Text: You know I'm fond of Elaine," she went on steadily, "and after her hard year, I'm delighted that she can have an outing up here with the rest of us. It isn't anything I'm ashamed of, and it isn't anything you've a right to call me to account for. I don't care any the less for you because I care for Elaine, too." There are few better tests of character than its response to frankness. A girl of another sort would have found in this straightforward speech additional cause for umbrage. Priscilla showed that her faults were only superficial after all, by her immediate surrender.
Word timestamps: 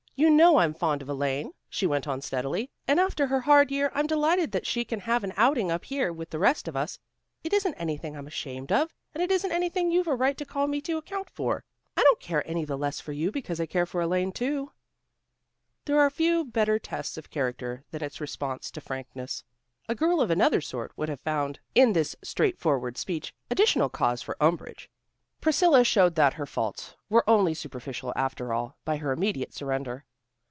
You 0.13 0.29
know 0.29 0.57
I'm 0.59 0.75
fond 0.75 1.01
of 1.01 1.09
Elaine," 1.09 1.51
she 1.67 1.87
went 1.87 2.07
on 2.07 2.21
steadily, 2.21 2.69
"and 2.87 2.99
after 2.99 3.25
her 3.25 3.41
hard 3.41 3.71
year, 3.71 3.91
I'm 3.95 4.05
delighted 4.05 4.51
that 4.51 4.67
she 4.67 4.85
can 4.85 4.99
have 4.99 5.23
an 5.23 5.33
outing 5.35 5.71
up 5.71 5.85
here 5.85 6.13
with 6.13 6.29
the 6.29 6.37
rest 6.37 6.67
of 6.67 6.75
us. 6.77 6.99
It 7.43 7.53
isn't 7.53 7.73
anything 7.73 8.15
I'm 8.15 8.27
ashamed 8.27 8.71
of, 8.71 8.93
and 9.15 9.23
it 9.23 9.31
isn't 9.31 9.51
anything 9.51 9.89
you've 9.89 10.05
a 10.09 10.13
right 10.13 10.37
to 10.37 10.45
call 10.45 10.67
me 10.67 10.79
to 10.81 10.97
account 10.99 11.27
for. 11.31 11.63
I 11.97 12.03
don't 12.03 12.19
care 12.19 12.47
any 12.47 12.65
the 12.65 12.77
less 12.77 12.99
for 12.99 13.13
you 13.13 13.31
because 13.31 13.59
I 13.59 13.65
care 13.65 13.87
for 13.87 13.99
Elaine, 13.99 14.31
too." 14.31 14.71
There 15.85 15.99
are 15.99 16.11
few 16.11 16.45
better 16.45 16.77
tests 16.77 17.17
of 17.17 17.31
character 17.31 17.83
than 17.89 18.03
its 18.03 18.21
response 18.21 18.69
to 18.71 18.81
frankness. 18.81 19.43
A 19.89 19.95
girl 19.95 20.21
of 20.21 20.29
another 20.29 20.61
sort 20.61 20.95
would 20.95 21.09
have 21.09 21.21
found 21.21 21.59
in 21.73 21.93
this 21.93 22.15
straightforward 22.21 22.95
speech 22.95 23.33
additional 23.49 23.89
cause 23.89 24.21
for 24.21 24.37
umbrage. 24.39 24.87
Priscilla 25.39 25.83
showed 25.83 26.13
that 26.13 26.35
her 26.35 26.45
faults 26.45 26.95
were 27.09 27.27
only 27.27 27.55
superficial 27.55 28.13
after 28.15 28.53
all, 28.53 28.77
by 28.85 28.97
her 28.97 29.11
immediate 29.11 29.55
surrender. 29.55 30.05